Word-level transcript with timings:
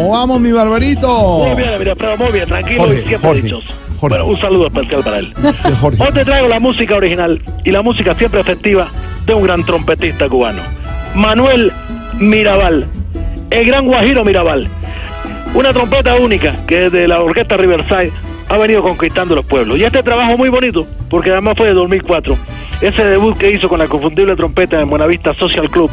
¿Cómo 0.00 0.12
vamos, 0.12 0.40
mi 0.40 0.50
barbarito? 0.50 1.44
Muy 1.44 1.56
bien, 1.56 1.78
mira, 1.78 1.94
pero 1.94 2.16
muy 2.16 2.32
bien, 2.32 2.46
tranquilo 2.46 2.84
Jorge, 2.84 3.02
y 3.02 3.04
siempre 3.04 3.28
Jorge. 3.28 3.50
Jorge. 3.50 4.16
Bueno, 4.16 4.26
un 4.28 4.40
saludo 4.40 4.66
especial 4.68 5.04
para 5.04 5.18
él. 5.18 5.34
Este. 5.44 6.02
Hoy 6.02 6.12
te 6.14 6.24
traigo 6.24 6.48
la 6.48 6.58
música 6.58 6.94
original 6.96 7.42
y 7.66 7.70
la 7.70 7.82
música 7.82 8.14
siempre 8.14 8.40
efectiva 8.40 8.90
de 9.26 9.34
un 9.34 9.42
gran 9.44 9.62
trompetista 9.62 10.26
cubano, 10.26 10.62
Manuel 11.14 11.70
Mirabal, 12.18 12.86
el 13.50 13.66
gran 13.66 13.86
Guajiro 13.86 14.24
Mirabal. 14.24 14.68
Una 15.52 15.74
trompeta 15.74 16.14
única 16.14 16.64
que 16.66 16.88
desde 16.88 17.06
la 17.06 17.20
orquesta 17.20 17.58
Riverside 17.58 18.10
ha 18.48 18.56
venido 18.56 18.82
conquistando 18.82 19.34
los 19.34 19.44
pueblos. 19.44 19.78
Y 19.78 19.84
este 19.84 20.02
trabajo 20.02 20.34
muy 20.38 20.48
bonito, 20.48 20.86
porque 21.10 21.30
además 21.30 21.56
fue 21.58 21.66
de 21.66 21.74
2004, 21.74 22.38
ese 22.80 23.04
debut 23.04 23.36
que 23.36 23.50
hizo 23.50 23.68
con 23.68 23.78
la 23.78 23.86
confundible 23.86 24.34
trompeta 24.34 24.80
en 24.80 24.88
Buenavista 24.88 25.34
Social 25.34 25.68
Club, 25.68 25.90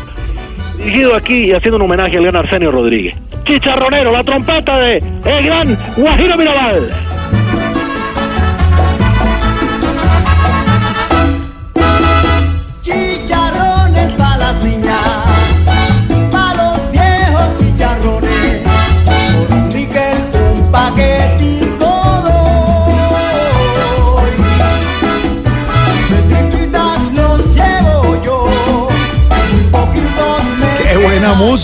dirigido 0.78 1.16
aquí 1.16 1.46
y 1.46 1.52
haciendo 1.52 1.78
un 1.78 1.84
homenaje 1.84 2.18
al 2.18 2.24
gran 2.24 2.36
Arsenio 2.38 2.72
Rodríguez. 2.72 3.16
Chicharronero, 3.44 4.12
la 4.12 4.24
trompeta 4.24 4.78
de 4.78 4.98
el 5.26 5.46
gran 5.46 5.78
Guajiro 5.96 6.38
Mirabal. 6.38 6.90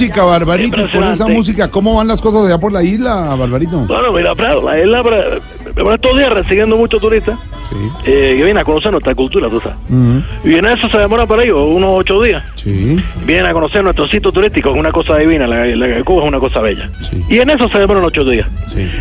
Música, 0.03 0.23
Barbarito. 0.23 0.81
Y 0.81 0.89
Con 0.89 1.03
esa 1.05 1.27
música, 1.27 1.71
¿cómo 1.71 1.95
van 1.95 2.07
las 2.07 2.21
cosas 2.21 2.45
allá 2.45 2.57
por 2.57 2.71
la 2.71 2.83
isla, 2.83 3.35
Barbarito? 3.35 3.79
Bueno, 3.79 4.11
mira, 4.11 4.35
Prado, 4.35 4.61
la 4.61 4.79
isla, 4.79 5.03
pero 5.03 5.93
estos 5.93 6.17
días 6.17 6.33
recibiendo 6.33 6.77
muchos 6.77 7.01
turistas 7.01 7.39
Sí. 7.73 7.89
eh, 8.05 8.33
que 8.37 8.43
vienen 8.43 8.57
a 8.59 8.63
conocer 8.63 8.91
nuestra 8.91 9.15
cultura, 9.15 9.49
tú 9.49 9.59
sabes. 9.59 9.77
Ujú. 9.89 10.23
Y 10.49 10.55
en 10.55 10.65
eso 10.65 10.87
se 10.89 10.97
demora 10.97 11.25
para 11.25 11.43
ellos 11.43 11.57
unos 11.67 11.89
ocho 11.93 12.21
días. 12.21 12.43
Sí. 12.55 12.97
Vienen 13.25 13.45
a 13.47 13.53
conocer 13.53 13.83
nuestro 13.83 14.07
sitio 14.07 14.31
turístico, 14.31 14.69
es 14.71 14.77
una 14.77 14.91
cosa 14.91 15.17
divina, 15.17 15.47
la, 15.47 15.65
la 15.65 16.03
Cuba 16.03 16.23
es 16.23 16.27
una 16.27 16.39
cosa 16.39 16.61
bella. 16.61 16.89
Sí. 17.09 17.23
Y 17.29 17.39
en 17.39 17.49
eso 17.49 17.67
se 17.69 17.79
demoran 17.79 18.03
ocho 18.03 18.23
días. 18.23 18.47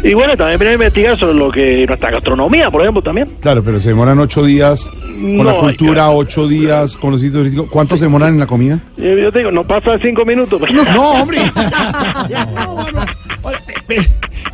Y 0.02 0.14
bueno, 0.14 0.36
también 0.36 0.58
vienen 0.58 0.72
a 0.72 0.84
investigar 0.84 1.18
sobre 1.18 1.34
lo 1.34 1.50
que 1.50 1.86
nuestra 1.86 2.10
gastronomía, 2.10 2.70
por 2.70 2.80
ejemplo, 2.82 3.02
también. 3.02 3.28
Claro, 3.40 3.62
pero 3.62 3.80
se 3.80 3.88
demoran 3.90 4.18
ocho 4.18 4.44
días 4.44 4.84
con 4.86 5.36
No, 5.38 5.44
la 5.44 5.54
cultura, 5.54 6.10
ocho 6.10 6.48
días 6.48 6.96
con 6.96 7.12
los 7.12 7.20
sitios 7.20 7.40
turísticos. 7.40 7.70
¿Cuánto 7.70 7.96
se 7.96 8.04
demoran 8.04 8.34
en 8.34 8.40
la 8.40 8.46
comida? 8.46 8.78
Y 8.96 9.02
yo 9.20 9.30
te 9.32 9.38
digo, 9.40 9.50
no 9.50 9.64
pasa 9.64 9.98
cinco 10.02 10.24
minutos. 10.24 10.60
No, 10.72 11.10
hombre. 11.22 11.38
No, 12.54 12.86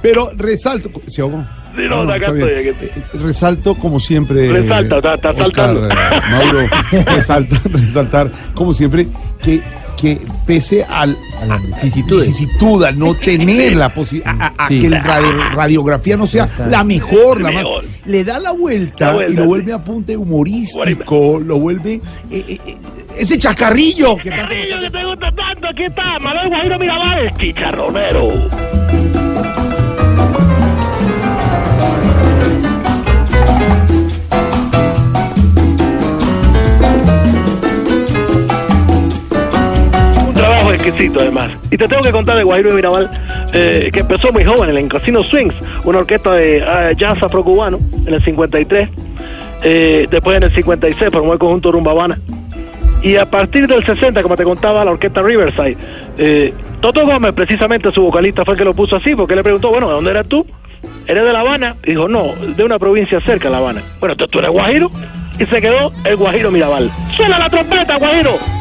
Pero 0.03 0.31
resalto. 0.37 0.91
¿Se 1.07 1.21
ahogó? 1.23 1.45
Sí, 1.79 1.85
no, 1.89 2.01
Ah, 2.03 2.15
acá 2.15 2.27
estoy, 2.27 2.53
aquí 2.55 2.69
Eh, 2.85 2.91
Resalto 3.23 3.75
como 3.75 4.01
siempre. 4.01 4.51
Resalta, 4.53 4.97
está- 4.97 5.15
está 5.15 5.31
Oscar, 5.31 5.47
saltando. 5.47 5.89
eh, 5.89 5.95
Mauro, 6.31 6.61
resalta, 7.15 7.61
resaltar 7.71 8.31
como 8.55 8.75
siempre 8.75 9.07
que, 9.43 9.61
que 9.97 10.19
pese 10.47 10.85
al, 10.85 11.17
a 11.41 11.47
la 11.47 11.57
vicisitud, 11.83 12.85
al 12.85 12.99
no 12.99 13.15
tener 13.15 13.77
la 13.77 13.89
posibilidad, 13.95 14.35
a, 14.41 14.65
a 14.67 14.69
que 14.69 14.89
la 14.91 15.01
radio- 15.03 15.41
radiografía 15.55 16.17
no 16.17 16.27
sea 16.27 16.49
la 16.69 16.83
mejor, 16.85 17.41
la 17.41 17.51
más, 17.53 17.63
Mejor. 17.65 17.85
le 18.07 18.25
da 18.25 18.39
la 18.41 18.53
vuelta, 18.53 19.07
La 19.07 19.13
vuelta, 19.15 19.33
y 19.33 19.37
lo 19.37 19.43
sí. 19.43 19.49
vuelve 19.49 19.73
a 19.73 19.79
punte 19.85 20.17
humorístico, 20.17 21.41
lo 21.45 21.59
vuelve 21.59 21.95
eh, 21.95 22.45
eh, 22.49 22.59
eh, 22.67 22.77
ese 23.19 23.39
chacarrillo 23.39 24.17
que 24.17 24.31
Cariño, 24.31 24.81
que 24.81 24.91
te 24.91 25.05
gusta 25.05 25.31
tanto, 25.33 25.69
aquí 25.69 25.85
está, 25.85 26.19
Manuel 26.21 26.49
Guajiro 26.49 26.79
Mirabal, 26.79 27.19
el 27.27 27.35
chicharronero. 27.37 28.29
Además. 41.21 41.51
Y 41.71 41.77
te 41.77 41.89
tengo 41.89 42.03
que 42.03 42.13
contar 42.13 42.37
de 42.37 42.45
Guajiro 42.45 42.73
Mirabal, 42.75 43.11
eh, 43.53 43.91
que 43.93 44.01
empezó 44.01 44.33
muy 44.33 44.45
joven 44.45 44.77
en 44.77 44.89
Casino 44.89 45.23
Swings, 45.23 45.55
una 45.85 45.99
orquesta 45.99 46.33
de 46.33 46.63
ah, 46.63 46.93
jazz 46.93 47.23
afrocubano 47.23 47.79
en 48.07 48.15
el 48.15 48.23
53. 48.23 48.89
Eh, 49.63 50.07
después 50.11 50.37
en 50.37 50.45
el 50.45 50.55
56 50.55 51.11
formó 51.13 51.33
el 51.33 51.39
conjunto 51.39 51.73
Rumba 51.73 51.93
Habana. 51.93 52.19
Y 53.03 53.17
a 53.17 53.27
partir 53.31 53.67
del 53.69 53.85
60, 53.85 54.23
como 54.23 54.37
te 54.37 54.45
contaba, 54.45 54.85
la 54.85 54.91
orquesta 54.93 55.23
Riverside, 55.23 55.77
eh, 56.17 56.53
Toto 56.81 57.07
Gómez, 57.07 57.33
precisamente 57.33 57.93
su 57.93 58.03
vocalista, 58.03 58.45
fue 58.45 58.55
el 58.55 58.59
que 58.59 58.65
lo 58.65 58.75
puso 58.75 58.97
así, 58.97 59.15
porque 59.15 59.37
le 59.37 59.43
preguntó, 59.43 59.71
bueno, 59.71 59.89
¿de 59.89 59.95
dónde 59.95 60.11
eres 60.11 60.29
tú? 60.29 60.45
¿Eres 61.07 61.25
de 61.25 61.33
La 61.33 61.41
Habana? 61.41 61.77
Y 61.85 61.91
dijo, 61.91 62.09
no, 62.09 62.35
de 62.35 62.65
una 62.65 62.79
provincia 62.79 63.21
cerca 63.21 63.49
de 63.49 63.53
La 63.53 63.59
Habana. 63.59 63.83
Bueno, 64.01 64.13
entonces 64.13 64.33
tú 64.33 64.39
eres 64.41 64.51
Guajiro. 64.51 64.91
Y 65.39 65.47
se 65.47 65.61
quedó 65.61 65.93
el 66.05 66.17
Guajiro 66.17 66.51
Mirabal. 66.51 66.91
¡Suena 67.17 67.39
la 67.39 67.49
trompeta, 67.49 67.97
Guajiro! 67.97 68.58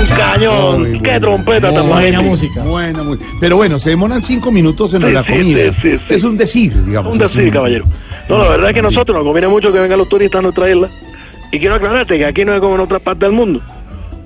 Un 0.00 0.06
cañón. 0.16 0.84
Ay, 0.86 0.92
¡Qué 0.92 0.98
bueno. 1.10 1.20
trompeta 1.20 1.72
tan 1.72 1.88
Buena 1.88 2.20
música. 2.22 2.62
Buena. 2.62 3.00
Pero 3.40 3.56
bueno, 3.56 3.78
se 3.78 3.90
demoran 3.90 4.22
cinco 4.22 4.50
minutos 4.50 4.94
en 4.94 5.02
Sí, 5.02 5.10
la 5.12 5.22
sí, 5.24 5.32
comida. 5.32 5.58
sí, 5.64 5.70
sí, 5.82 5.98
sí. 6.08 6.14
Es 6.14 6.24
un 6.24 6.36
decir, 6.36 6.84
digamos. 6.84 7.12
Un 7.12 7.18
decir, 7.18 7.52
caballero. 7.52 7.84
No, 8.28 8.38
la 8.38 8.50
verdad 8.50 8.68
es 8.70 8.74
que 8.74 8.82
nosotros 8.82 9.14
nos 9.16 9.24
conviene 9.24 9.48
mucho 9.48 9.72
que 9.72 9.78
vengan 9.80 9.98
los 9.98 10.08
turistas 10.08 10.38
a 10.38 10.42
nuestra 10.42 10.70
isla. 10.70 10.88
Y 11.50 11.58
quiero 11.58 11.74
aclararte 11.74 12.16
que 12.16 12.24
aquí 12.24 12.44
no 12.44 12.54
es 12.54 12.60
como 12.60 12.76
en 12.76 12.80
otras 12.80 13.02
partes 13.02 13.20
del 13.28 13.32
mundo, 13.32 13.60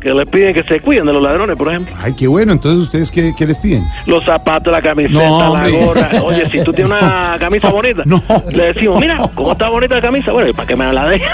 que 0.00 0.14
les 0.14 0.28
piden 0.28 0.54
que 0.54 0.62
se 0.62 0.78
cuiden 0.78 1.06
de 1.06 1.12
los 1.12 1.20
ladrones, 1.22 1.56
por 1.56 1.68
ejemplo. 1.68 1.92
Ay, 2.00 2.14
qué 2.14 2.28
bueno. 2.28 2.52
Entonces, 2.52 2.80
¿ustedes 2.82 3.10
qué, 3.10 3.32
qué 3.36 3.46
les 3.46 3.58
piden? 3.58 3.82
Los 4.06 4.24
zapatos, 4.24 4.72
la 4.72 4.80
camiseta, 4.80 5.14
No, 5.28 5.56
la 5.56 5.68
gorra. 5.68 6.10
Oye, 6.22 6.48
si 6.50 6.62
tú 6.62 6.72
tienes 6.72 6.92
una 6.92 7.36
camisa 7.40 7.70
bonita, 7.70 8.02
No. 8.04 8.22
le 8.52 8.72
decimos, 8.74 9.00
mira, 9.00 9.28
¿cómo 9.34 9.52
está 9.52 9.68
bonita 9.70 9.96
la 9.96 10.02
camisa? 10.02 10.30
Bueno, 10.30 10.50
¿y 10.50 10.52
para 10.52 10.68
qué 10.68 10.76
me 10.76 10.92
la 10.92 11.08
de? 11.08 11.20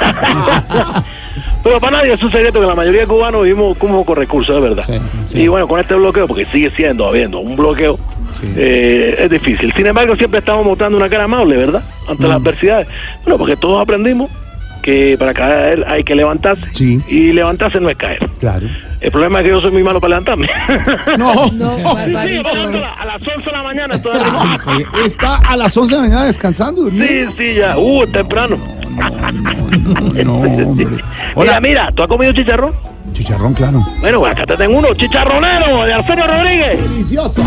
Pero 1.62 1.78
para 1.80 1.98
nadie 1.98 2.14
es 2.14 2.22
un 2.22 2.30
secreto 2.32 2.60
que 2.60 2.66
la 2.66 2.74
mayoría 2.74 3.02
de 3.02 3.06
cubanos 3.06 3.42
vivimos 3.44 3.76
como 3.78 4.04
con 4.04 4.16
recursos, 4.16 4.54
de 4.54 4.60
verdad. 4.68 4.84
Sí, 4.86 4.94
sí. 5.32 5.38
Y 5.42 5.48
bueno, 5.48 5.68
con 5.68 5.78
este 5.80 5.94
bloqueo, 5.94 6.26
porque 6.26 6.44
sigue 6.46 6.70
siendo, 6.70 7.06
habiendo 7.06 7.38
un 7.40 7.54
bloqueo, 7.56 7.98
Sí. 8.40 8.48
eh, 8.56 9.16
es 9.20 9.30
difícil. 9.30 9.72
Sin 9.76 9.86
embargo, 9.86 10.16
siempre 10.16 10.40
estamos 10.40 10.66
mostrando 10.66 10.98
una 10.98 11.08
cara 11.08 11.24
amable, 11.24 11.56
¿verdad? 11.56 11.82
Ante 12.08 12.24
Mm. 12.24 12.26
las 12.26 12.36
adversidades. 12.38 12.88
Bueno, 13.22 13.38
porque 13.38 13.56
todos 13.56 13.80
aprendimos 13.80 14.28
que 14.82 15.14
para 15.16 15.32
caer 15.32 15.84
hay 15.88 16.02
que 16.02 16.16
levantarse. 16.16 16.64
Sí. 16.72 17.00
Y 17.06 17.32
levantarse 17.32 17.78
no 17.78 17.88
es 17.88 17.96
caer. 17.96 18.18
Claro. 18.40 18.66
El 19.00 19.10
problema 19.12 19.38
es 19.40 19.44
que 19.44 19.50
yo 19.50 19.60
soy 19.60 19.70
muy 19.70 19.82
malo 19.84 20.00
para 20.00 20.18
levantarme. 20.20 20.48
No, 21.18 21.48
Sí, 21.48 21.54
me 22.10 22.26
levanto 22.26 22.78
a 22.78 22.80
la- 22.80 22.92
a 22.94 23.04
las 23.06 23.22
11 23.28 23.44
de 23.46 23.52
la 23.52 23.62
mañana 23.62 23.94
estoy 23.94 24.12
Oye, 24.66 24.86
Está 25.06 25.36
a 25.36 25.56
las 25.56 25.76
11 25.76 25.94
de 25.94 26.00
la 26.02 26.08
mañana 26.08 26.24
descansando. 26.26 26.82
¿no? 26.90 26.90
Sí, 26.90 27.20
sí, 27.38 27.54
ya. 27.54 27.78
Uh, 27.78 28.06
temprano. 28.08 28.56
No, 30.24 30.34
hombre. 30.40 30.86
Mira, 30.86 31.04
Hola. 31.34 31.60
mira, 31.60 31.90
¿tú 31.94 32.02
has 32.02 32.08
comido 32.08 32.32
chicharrón? 32.32 32.72
Chicharrón, 33.12 33.54
claro. 33.54 33.84
Bueno, 34.00 34.20
pues 34.20 34.32
acá 34.32 34.44
te 34.46 34.56
tengo 34.56 34.78
uno, 34.78 34.94
chicharronero 34.94 35.84
de 35.84 35.92
Arsenio 35.94 36.26
Rodríguez. 36.26 36.90
Delicioso. 36.90 37.42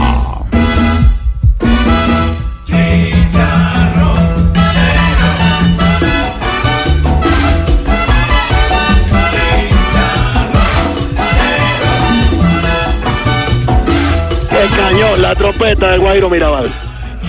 El 14.51 14.69
cañón, 14.77 15.21
la 15.21 15.35
trompeta 15.35 15.91
del 15.91 15.99
Guairo 16.01 16.29
Mirabal. 16.29 16.69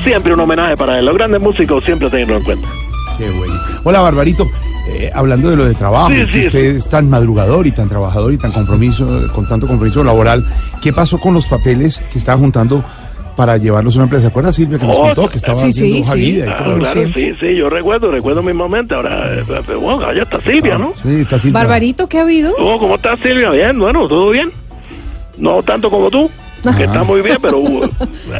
Siempre 0.05 0.33
un 0.33 0.41
homenaje 0.41 0.77
para 0.77 0.99
él. 0.99 1.07
Los 1.07 1.15
grandes 1.17 1.41
músicos 1.41 1.85
siempre 1.85 2.09
tenerlo 2.09 2.37
en 2.37 2.45
cuenta. 2.45 2.69
Qué 3.19 3.29
bueno. 3.31 3.56
Hola, 3.89 4.01
Barbarito. 4.01 4.49
eh, 4.89 5.11
hablando 5.15 5.49
de 5.51 5.57
lo 5.57 5.65
de 5.65 5.75
trabajo, 5.75 6.11
Sí, 6.11 6.27
que 6.27 6.33
sí, 6.43 6.47
usted 6.49 6.65
es 6.77 6.89
tan 6.89 7.09
madrugador 7.09 7.67
y 7.69 7.71
tan 7.73 7.89
trabajador 7.89 8.33
y 8.33 8.37
tan 8.39 8.51
compromiso, 8.53 9.07
con 9.33 9.47
tanto 9.49 9.67
compromiso 9.69 10.03
laboral, 10.03 10.45
¿qué 10.83 10.93
pasó 10.93 11.19
con 11.19 11.35
los 11.35 11.47
papeles 11.47 12.03
que 12.13 12.19
estaba 12.19 12.37
juntando 12.39 12.85
para 13.37 13.57
llevarlos 13.59 13.95
a 13.95 13.99
una 13.99 14.05
empresa? 14.05 14.23
¿Se 14.23 14.29
acuerda 14.29 14.53
Silvia 14.53 14.79
que 14.79 14.87
nos 14.87 14.97
Oh, 14.97 15.03
contó 15.03 15.29
que 15.29 15.37
estaba 15.39 15.59
sí, 15.61 15.69
haciendo 15.71 15.95
sí, 15.97 16.03
hoja 16.03 16.13
sí. 16.15 16.19
vida 16.21 16.47
y 16.47 16.49
Ah, 16.49 16.75
claro, 16.81 17.01
sí, 17.15 17.33
sí, 17.39 17.55
yo 17.57 17.69
recuerdo, 17.71 18.11
recuerdo 18.11 18.43
mismamente. 18.43 18.95
Ahora, 18.95 19.35
eh, 19.35 19.45
eh, 19.49 19.75
bueno, 19.75 20.05
allá 20.05 20.23
está 20.25 20.41
Silvia, 20.41 20.79
¿no? 20.79 20.93
Sí, 21.03 21.21
está 21.21 21.39
Silvia. 21.39 21.61
Barbarito, 21.61 22.09
¿qué 22.09 22.19
ha 22.19 22.23
habido? 22.23 22.55
Oh, 22.59 22.79
¿Cómo 22.81 22.97
estás, 22.97 23.21
Silvia? 23.21 23.51
Bien, 23.51 23.79
bueno, 23.79 24.09
todo 24.09 24.31
bien. 24.31 24.51
No 25.39 25.63
tanto 25.63 25.91
como 25.91 26.11
tú, 26.11 26.29
que 26.77 26.85
está 26.85 27.05
muy 27.05 27.21
bien, 27.23 27.37
pero 27.43 27.59
uh, 27.59 27.85
eh, 27.85 27.89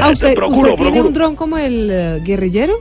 Ah, 0.01 0.11
usted, 0.11 0.35
procuro, 0.35 0.59
¿usted 0.61 0.75
tiene 0.77 0.91
procuro. 0.93 1.07
un 1.09 1.13
dron 1.13 1.37
como 1.37 1.59
el 1.59 2.23
guerrillero? 2.25 2.75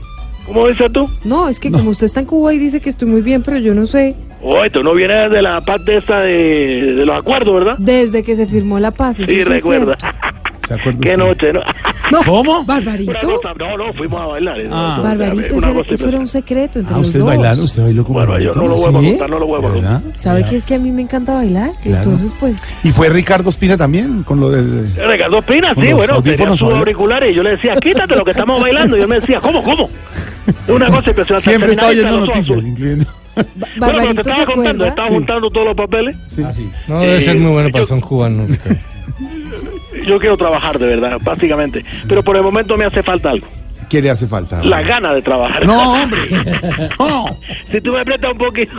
¿Cómo 0.46 0.68
dices 0.68 0.92
tú? 0.92 1.10
No, 1.24 1.50
es 1.50 1.60
que 1.60 1.72
como 1.72 1.90
usted 1.90 2.06
está 2.06 2.20
en 2.20 2.26
Cuba 2.28 2.54
y 2.54 2.60
dice 2.60 2.80
que 2.80 2.90
estoy 2.90 3.08
muy 3.08 3.22
bien, 3.22 3.42
pero 3.44 3.58
yo 3.58 3.74
no 3.74 3.88
sé. 3.88 4.16
Oye, 4.42 4.70
tú 4.70 4.84
no 4.84 4.94
vienes 4.94 5.32
de 5.32 5.42
la 5.42 5.60
parte 5.62 5.98
esta 5.98 6.22
de, 6.22 6.94
de 6.94 7.06
los 7.06 7.18
acuerdos, 7.18 7.56
¿verdad? 7.56 7.76
Desde 7.80 8.22
que 8.24 8.36
se 8.36 8.46
firmó 8.46 8.80
la 8.80 8.92
paz. 8.92 9.20
eso 9.20 9.32
Sí, 9.32 9.44
recuerda. 9.44 9.98
¿Se 10.68 10.74
acuerda 10.76 11.00
Qué 11.02 11.10
usted? 11.16 11.18
noche, 11.18 11.54
¿no? 11.54 11.62
No, 12.12 12.24
¿Cómo? 12.24 12.63
Barbarito. 12.66 13.13
no, 13.57 13.78
no, 13.78 13.94
fuimos 13.94 14.22
a 14.22 14.25
bailar. 14.28 14.63
¿no? 14.66 14.69
Ah. 14.75 15.00
Barbarito, 15.04 15.57
eso, 15.92 16.07
era 16.07 16.19
un 16.19 16.28
secreto 16.28 16.80
entre 16.80 16.94
Ah, 16.94 16.98
los 17.00 17.07
¿usted 17.07 17.19
dos. 17.22 17.60
¿Usted 17.60 17.84
bailó 17.84 18.04
con 18.04 18.13
yo 18.13 18.19
Barbarito? 18.19 18.54
no 18.56 18.68
lo 18.68 18.75
vuelvo 18.75 18.98
a 18.98 19.02
¿Sí? 19.02 19.10
contar, 19.10 19.30
no 19.30 19.40
lo 19.40 19.46
vuelvo 19.48 19.68
a 19.68 19.72
¿De 19.72 19.75
contar. 19.81 20.02
¿Sabe 20.16 20.46
que 20.46 20.56
es 20.56 20.66
que 20.66 20.75
a 20.75 20.80
mí 20.80 20.92
me 20.92 21.02
encanta 21.02 21.34
bailar? 21.34 21.72
Claro. 21.81 21.98
Entonces, 21.98 22.31
pues, 22.40 22.62
¿Y 22.84 22.92
fue 22.92 23.10
Ricardo 23.10 23.50
Espina 23.50 23.78
también 23.78 24.24
con 24.24 24.40
lo 24.40 24.50
del... 24.52 24.94
Ricardo 24.96 25.42
Pina, 25.42 25.74
Con 25.74 25.84
sí, 25.84 25.94
bueno, 25.94 26.22
tenía 26.22 26.50
sus 26.56 26.62
auriculares 26.63 27.31
y 27.31 27.36
yo 27.36 27.44
le 27.44 27.52
decía, 27.52 27.75
quítate 27.78 28.16
lo 28.16 28.24
que 28.24 28.31
estamos 28.31 28.62
bailando. 28.62 28.98
Y 28.98 29.01
él 29.01 29.08
me 29.08 29.19
decía, 29.19 29.40
¿cómo, 29.42 29.63
cómo? 29.63 29.90
Una 30.68 30.88
cosa 30.88 31.10
impresionante. 31.10 31.50
Siempre 31.50 31.72
estaba 31.72 31.90
oyendo 31.90 32.19
noticias, 32.19 32.63
incluyendo... 32.63 33.06
Bueno, 33.78 34.00
pero 34.00 34.13
te 34.16 34.22
estaba 34.30 34.46
contando, 34.46 34.86
estaba 34.86 35.08
Sí. 35.10 35.13
juntando 35.16 35.50
todos 35.50 35.66
los 35.68 35.75
papeles. 35.75 36.16
Sí. 36.28 36.42
No 36.88 37.00
debe 37.01 37.18
Eh, 37.18 37.22
ser 37.22 37.36
muy 37.38 37.51
bueno 37.51 37.69
para 37.69 37.84
yo- 37.84 37.88
son 37.88 38.00
cubanos. 38.00 38.50
Yo 40.06 40.19
quiero 40.19 40.38
trabajar 40.38 40.78
de 40.80 40.86
verdad, 40.86 41.18
básicamente. 41.24 41.84
Pero 42.07 42.24
por 42.24 42.36
el 42.38 42.44
momento 42.44 42.78
me 42.78 42.86
hace 42.86 43.02
falta 43.04 43.31
algo. 43.31 43.48
¿Qué 43.90 44.02
le 44.02 44.10
hace 44.10 44.25
falta? 44.28 44.63
La 44.63 44.81
gana 44.81 45.13
de 45.13 45.22
trabajar. 45.22 45.66
No, 45.66 45.94
hombre. 45.94 46.22
No. 47.00 47.25
Si 47.72 47.80
tú 47.81 47.92
me 47.94 48.04
prestas 48.04 48.31
un 48.31 48.38
poquito. 48.38 48.74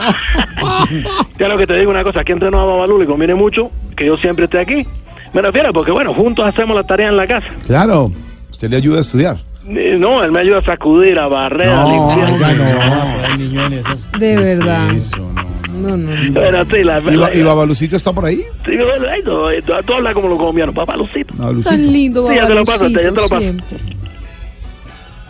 ya 1.39 1.49
lo 1.49 1.57
que 1.59 1.67
te 1.67 1.75
digo 1.79 1.91
una 1.91 2.03
cosa, 2.03 2.21
aquí 2.21 2.33
entrenó 2.33 2.61
a 2.61 2.65
Babalú 2.65 3.03
y 3.03 3.07
conviene 3.07 3.35
mucho 3.35 3.71
que 3.97 4.07
yo 4.07 4.17
siempre 4.17 4.47
esté 4.47 4.59
aquí. 4.59 4.87
Me 5.33 5.43
refiero 5.43 5.73
porque, 5.73 5.91
bueno, 5.93 6.13
juntos 6.15 6.45
hacemos 6.47 6.77
la 6.77 6.83
tarea 6.85 7.09
en 7.09 7.17
la 7.17 7.27
casa. 7.27 7.47
Claro, 7.67 8.11
usted 8.51 8.69
le 8.71 8.77
ayuda 8.79 8.99
a 8.99 9.03
estudiar. 9.03 9.37
Eh, 9.69 9.97
No, 9.99 10.23
él 10.25 10.33
me 10.33 10.41
ayuda 10.41 10.59
a 10.59 10.65
sacudir, 10.65 11.19
a 11.19 11.27
barrer, 11.29 11.69
a 11.69 11.85
limpiar. 11.85 12.33
oiga, 12.33 12.53
no. 12.55 14.19
de 14.19 14.37
verdad. 14.37 14.91
Eso, 14.95 15.17
no. 15.19 15.56
No, 15.77 15.97
no, 15.97 15.97
no. 15.97 16.41
La, 16.41 16.67
¿Y, 16.79 16.85
la- 16.85 17.01
Ba- 17.01 17.35
y 17.35 17.43
Babalucito 17.43 17.97
está 17.97 18.13
por 18.13 18.25
ahí? 18.25 18.43
sí, 18.65 18.77
bueno, 18.77 19.07
no, 19.25 19.51
eh, 19.51 19.63
tú, 19.63 19.93
hablas 19.95 20.15
como 20.15 20.29
los 20.29 20.39
colombianos, 20.39 20.75
papá 20.75 20.97
Lucito. 20.97 21.35
Babalucito. 21.37 21.71
Tan 21.71 21.93
lindo, 21.93 22.29
Sí, 22.29 22.35
ya 22.35 22.47
te 22.47 22.55
lo 22.55 22.65
paso, 22.65 22.79
Babalucito, 22.79 23.03
ya 23.03 23.11
te 23.15 23.21
lo 23.21 23.29
paso. 23.29 23.41
siempre. 23.43 23.79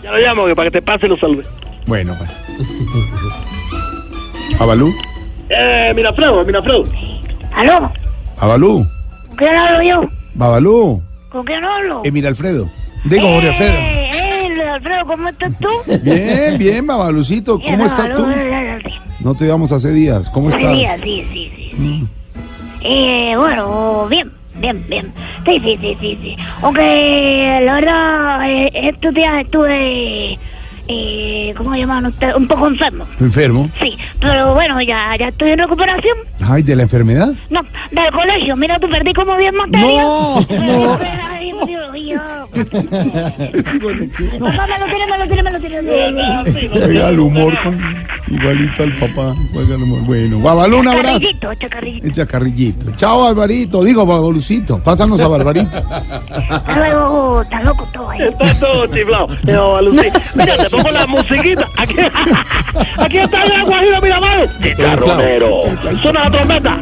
Ya 0.02 0.12
lo 0.12 0.19
llamo 0.19 0.46
que 0.46 0.54
para 0.56 0.70
que 0.70 0.81
te 0.81 0.82
pase 0.82 1.06
y 1.06 1.08
lo 1.08 1.16
salve. 1.16 1.43
Bueno, 1.87 2.14
pues. 2.19 2.31
¿Babalú? 4.58 4.93
Eh, 5.48 5.93
mira, 5.94 6.12
Fredo, 6.12 6.44
mira, 6.44 6.62
Fredo. 6.62 6.84
¿Aló? 7.54 7.90
¿Babalú? 8.40 8.87
¿Con 9.28 9.37
quién 9.37 9.54
hablo 9.54 9.82
yo? 9.82 10.08
¿Babalú? 10.34 11.02
¿Con 11.31 11.44
quién 11.44 11.64
hablo? 11.64 12.02
Emil 12.04 12.26
Alfredo. 12.26 12.70
Digo, 13.04 13.26
Jorge 13.28 13.49
Alfredo. 13.50 13.72
Eh, 13.72 14.10
eh, 14.58 14.62
Alfredo, 14.69 15.06
¿cómo 15.06 15.28
estás 15.28 15.52
tú? 15.58 15.69
Bien, 16.02 16.58
bien, 16.58 16.87
Babalucito. 16.87 17.58
¿Cómo 17.60 17.87
estás 17.87 18.12
tú? 18.14 18.25
No 19.21 19.35
te 19.35 19.44
veamos 19.44 19.73
hace 19.73 19.91
días. 19.93 20.29
¿Cómo 20.31 20.50
estás? 20.50 20.73
sí, 20.73 20.87
sí, 21.03 21.25
sí, 21.33 21.73
sí. 21.77 22.06
Eh, 22.83 23.35
bueno, 23.37 24.06
bien, 24.09 24.31
bien, 24.56 24.85
bien. 24.88 25.12
Sí, 25.44 25.59
sí, 25.61 25.79
sí, 25.81 25.97
sí, 26.00 26.19
sí. 26.23 26.37
Aunque 26.62 27.61
la 27.65 27.75
verdad, 27.75 28.50
eh, 28.50 28.71
estos 28.75 29.12
días 29.15 29.41
estuve, 29.41 30.38
eh, 30.88 31.55
¿cómo 31.56 31.75
llaman 31.75 32.06
ustedes? 32.06 32.37
Un 32.37 32.47
poco 32.47 32.69
enfermo. 32.69 33.05
¿Enfermo? 33.21 33.69
Sí, 33.81 33.97
pero 34.21 34.55
bueno, 34.55 34.81
ya, 34.83 35.17
ya 35.19 35.29
estoy 35.29 35.50
en 35.50 35.59
recuperación. 35.59 36.17
Ay, 36.41 36.62
¿de 36.62 36.77
la 36.77 36.83
enfermedad? 36.83 37.33
No, 37.50 37.62
del 37.91 38.12
colegio. 38.12 38.56
Mira, 38.56 38.79
tú 38.79 38.88
perdí 38.88 39.12
como 39.12 39.37
10 39.37 39.53
materias. 39.53 40.05
No, 40.05 40.41
no. 40.50 40.99
Biología. 43.79 44.38
Papá, 44.38 44.67
me 44.67 44.79
lo 44.79 44.87
tiré, 44.87 45.06
me 45.06 45.19
lo 45.19 45.61
tiré, 45.61 45.82
me 45.82 46.11
lo. 46.11 46.70
Juega 46.70 47.08
el 47.08 47.19
humor 47.20 47.58
con... 47.62 47.79
igualito 48.29 48.82
al 48.82 48.94
papá. 48.94 49.35
Juega 49.53 49.75
el 49.75 49.82
humor. 49.82 50.00
Bueno, 50.03 50.41
Babalú, 50.41 50.79
un 50.79 50.88
abrazo. 50.88 51.19
Chacarrillito, 51.19 51.55
chacarrillito. 51.55 52.06
El 52.06 52.12
chacarrillito. 52.12 52.93
Chao, 52.97 53.26
Alvarito. 53.26 53.85
Digo, 53.85 54.06
Babalucito. 54.06 54.79
Pásanos 54.79 55.20
a 55.20 55.29
Barbarito. 55.29 55.76
Hasta 56.50 56.76
luego, 56.76 57.44
tan 57.50 57.64
loco 57.64 57.88
todo 57.93 58.11
ahí. 58.11 58.23
Está 58.23 58.55
todo 58.61 58.87
chiflado. 58.87 59.29
No, 59.44 59.82
Lucy. 59.82 60.09
Mira, 60.35 60.56
te 60.56 60.70
pongo 60.70 60.91
la 60.91 61.06
musiquita. 61.06 61.67
Aquí, 61.76 61.97
aquí 62.99 63.19
está 63.19 63.44
el 63.44 63.64
Guajiro 63.64 64.00
Miramar. 64.00 64.49
Chicharronero. 64.62 65.62
Suena 66.02 66.25
la 66.25 66.31
trompeta. 66.31 66.81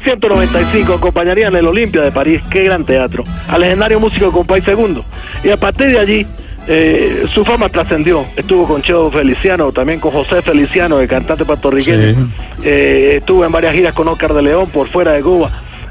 1995 0.00 0.94
acompañaría 0.94 1.48
en 1.48 1.56
el 1.56 1.66
Olimpia 1.66 2.02
de 2.02 2.12
París, 2.12 2.42
qué 2.50 2.64
gran 2.64 2.84
teatro, 2.84 3.24
al 3.48 3.60
legendario 3.60 4.00
músico 4.00 4.30
Compay 4.30 4.60
Segundo. 4.62 5.04
Y 5.42 5.50
a 5.50 5.56
partir 5.56 5.90
de 5.90 5.98
allí, 5.98 6.26
eh, 6.68 7.26
su 7.32 7.44
fama 7.44 7.68
trascendió. 7.68 8.24
Estuvo 8.36 8.66
con 8.66 8.82
Cheo 8.82 9.10
Feliciano, 9.10 9.70
también 9.72 10.00
con 10.00 10.10
José 10.10 10.42
Feliciano, 10.42 11.00
el 11.00 11.08
cantante 11.08 11.44
puertorriqueño. 11.44 12.30
Eh, 12.62 13.16
estuvo 13.18 13.44
en 13.44 13.52
varias 13.52 13.74
giras 13.74 13.94
con 13.94 14.08
Oscar 14.08 14.34
de 14.34 14.42
León 14.42 14.68
por 14.70 14.88
fuera 14.88 15.12
de 15.12 15.22
Cuba. 15.22 15.50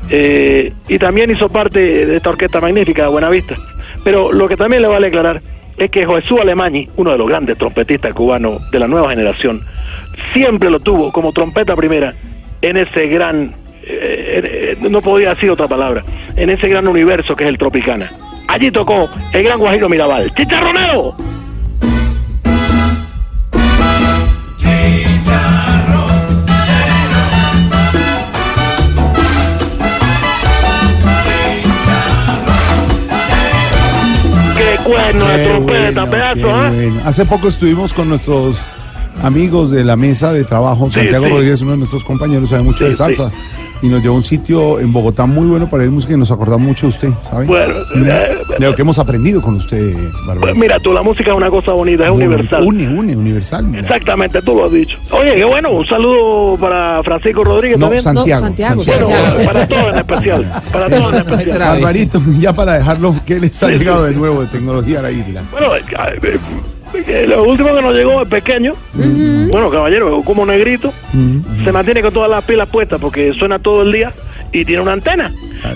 Eh, 0.10 0.74
y 0.88 1.00
también 1.00 1.32
hizo 1.32 1.50
parte 1.50 2.06
de 2.06 2.18
esta 2.18 2.30
orquesta 2.30 2.60
magnífica 2.60 3.04
de 3.04 3.10
Buenavista. 3.10 3.56
Pero 4.04 4.32
lo 4.32 4.48
que 4.48 4.58
también 4.58 4.82
le 4.82 4.88
vale 4.88 5.08
aclarar 5.08 5.42
es 5.78 5.90
que 5.90 6.06
Jesús 6.06 6.40
Alemani, 6.40 6.90
uno 6.96 7.12
de 7.12 7.18
los 7.18 7.28
grandes 7.28 7.58
trompetistas 7.58 8.14
cubanos 8.14 8.70
de 8.72 8.80
la 8.80 8.88
nueva 8.88 9.10
generación, 9.10 9.62
siempre 10.34 10.70
lo 10.70 10.80
tuvo 10.80 11.12
como 11.12 11.34
trompeta 11.34 11.76
primera 11.76 12.14
en 12.62 12.78
ese 12.78 13.08
gran, 13.08 13.56
eh, 13.88 14.76
eh, 14.82 14.90
no 14.90 15.02
podría 15.02 15.30
decir 15.30 15.52
otra 15.52 15.68
palabra, 15.68 16.04
en 16.36 16.50
ese 16.50 16.68
gran 16.68 16.88
universo 16.88 17.36
que 17.36 17.44
es 17.44 17.50
el 17.50 17.58
Tropicana. 17.58 18.12
Allí 18.48 18.72
tocó 18.72 19.10
el 19.34 19.44
gran 19.44 19.60
Guajiro 19.60 19.90
Mirabal. 19.90 20.34
¡Chicharronero! 20.34 21.16
¡Qué 34.58 34.78
cuerno 34.84 35.28
de 35.28 35.46
trompeta, 35.46 36.10
pedazo! 36.10 36.48
bueno. 36.48 37.02
Hace 37.06 37.26
poco 37.26 37.50
estuvimos 37.50 37.94
con 37.94 38.10
nuestros 38.10 38.58
amigos 39.24 39.72
de 39.72 39.84
la 39.84 39.96
mesa 39.96 40.34
de 40.34 40.44
trabajo. 40.44 40.86
Sí, 40.90 41.00
Santiago 41.00 41.26
sí. 41.26 41.32
Rodríguez, 41.32 41.62
uno 41.62 41.72
de 41.72 41.78
nuestros 41.78 42.04
compañeros, 42.04 42.50
sabe 42.50 42.64
mucho 42.64 42.80
Sí, 42.80 42.90
de 42.90 42.96
salsa. 42.96 43.32
Y 43.82 43.88
nos 43.88 44.02
llevó 44.02 44.16
a 44.16 44.18
un 44.18 44.24
sitio 44.24 44.80
en 44.80 44.94
Bogotá 44.94 45.26
muy 45.26 45.48
bueno 45.48 45.70
para 45.70 45.84
ir 45.84 45.92
música 45.92 46.14
y 46.14 46.18
nos 46.18 46.32
acordamos 46.32 46.66
mucho 46.66 46.88
de 46.88 46.94
usted, 46.94 47.10
¿sabe? 47.30 47.46
Bueno, 47.46 47.74
eh, 47.96 48.38
de 48.58 48.66
lo 48.66 48.74
que 48.74 48.82
hemos 48.82 48.98
aprendido 48.98 49.42
con 49.42 49.56
usted, 49.56 49.94
Bárbara. 50.26 50.40
Pues 50.40 50.56
mira 50.56 50.80
tú, 50.80 50.94
la 50.94 51.04
música 51.04 51.32
es 51.32 51.38
una 51.38 51.50
cosa 51.50 51.74
bonita, 51.74 52.06
es 52.06 52.10
universal. 52.12 52.64
Une, 52.66 52.88
une, 52.88 53.16
universal. 53.18 53.66
mira. 53.66 53.82
Exactamente, 53.82 54.42
tú 54.42 54.56
lo 54.56 54.66
has 54.66 54.72
dicho. 54.72 54.98
Oye, 55.12 55.36
qué 55.36 55.44
bueno, 55.44 55.72
un 55.72 55.86
saludo 55.86 56.58
para 56.58 57.04
Francisco 57.04 57.44
Rodríguez 57.44 57.78
No, 57.78 57.88
también. 57.88 58.04
Santiago. 58.40 58.82
Santiago, 58.82 58.84
para 59.46 59.68
todos 59.68 59.94
en 59.94 59.96
especial. 60.00 60.62
Para 60.72 60.90
todos 60.90 61.14
en 61.14 61.20
especial. 61.20 61.60
Barbarito, 61.60 62.22
ya 62.40 62.54
para 62.54 62.74
dejarlo, 62.78 63.14
¿qué 63.26 63.40
les 63.42 63.62
ha 63.62 63.68
llegado 63.68 64.06
de 64.06 64.14
nuevo 64.16 64.42
de 64.42 64.48
tecnología 64.48 65.00
a 65.00 65.02
la 65.04 65.12
isla? 65.12 65.44
Bueno, 65.52 65.76
eh, 65.76 65.82
eh, 65.92 66.20
eh, 66.24 66.38
lo 67.28 67.44
último 67.44 67.76
que 67.76 67.82
nos 67.82 67.96
llegó 67.96 68.22
es 68.22 68.28
pequeño. 68.28 68.74
Bueno, 68.94 69.70
caballero, 69.70 70.22
como 70.24 70.46
negrito. 70.46 70.94
Se 71.64 71.72
mantiene 71.72 72.02
con 72.02 72.14
todas 72.14 72.30
las 72.30 72.44
pilas 72.44 72.68
puestas 72.70 73.00
porque 73.00 73.34
suena 73.34 73.60
todo 73.60 73.82
el 73.84 73.92
día 73.92 74.12
y 74.52 74.64
tiene 74.66 74.82
una 74.82 74.94
antena. 74.94 75.32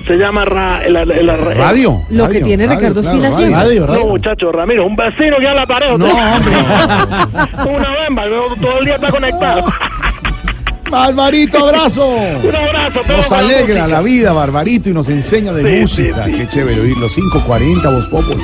Se 0.07 0.15
llama 0.17 0.45
ra- 0.45 0.87
la- 0.87 1.03
la- 1.05 1.21
la- 1.23 1.35
Radio. 1.37 1.99
Lo 2.11 2.29
que 2.29 2.41
tiene 2.41 2.65
radio, 2.67 2.79
Ricardo 2.79 3.01
claro, 3.01 3.23
Espina 3.25 3.57
radio. 3.59 3.87
No, 3.87 4.05
muchacho, 4.07 4.51
Ramiro, 4.51 4.85
un 4.85 4.95
vecino 4.95 5.37
que 5.39 5.47
habla 5.47 5.65
parejo. 5.65 5.97
No, 5.97 6.05
hombre. 6.05 6.53
Una 7.75 7.89
bemba, 8.01 8.25
luego 8.27 8.55
todo 8.61 8.79
el 8.79 8.85
día 8.85 8.95
está 8.95 9.09
conectado. 9.11 9.65
Barbarito, 10.89 11.65
abrazo. 11.67 12.07
Un 12.43 12.55
abrazo. 12.55 13.01
Nos 13.07 13.31
alegra 13.31 13.87
la 13.87 14.01
vida, 14.01 14.33
Barbarito, 14.33 14.89
y 14.89 14.93
nos 14.93 15.07
enseña 15.09 15.53
de 15.53 15.61
Sí, 15.63 15.81
música. 15.81 16.25
sí, 16.25 16.31
sí. 16.31 16.37
Qué 16.39 16.47
chévere 16.47 16.81
oír 16.81 16.97
los 16.97 17.13
540 17.13 17.89
Voz 17.91 18.05
Populi. 18.07 18.43